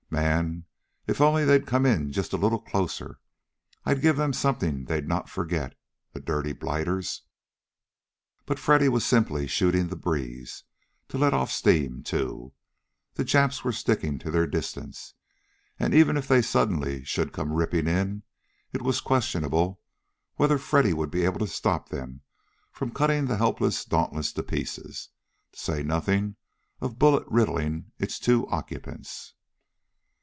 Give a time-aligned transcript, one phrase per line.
[0.13, 0.65] Man!
[1.07, 3.21] If only they'd come in just a little closer.
[3.85, 5.73] I'd give them something they'd not forget,
[6.11, 7.21] the dirty blighters!"
[8.45, 10.65] But Freddy was simply "shooting the breeze"
[11.07, 12.51] to let off steam, too.
[13.13, 15.13] The Japs were sticking to their distance,
[15.79, 18.23] and even if they suddenly should come ripping in
[18.73, 19.79] it was questionable
[20.35, 22.19] whether Freddy would be able to stop them
[22.73, 25.07] from cutting the helpless Dauntless to pieces,
[25.53, 26.35] to say nothing
[26.81, 29.35] of bullet riddling its two occupants.